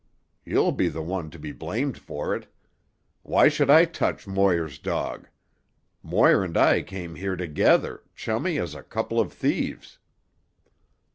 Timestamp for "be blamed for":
1.37-2.33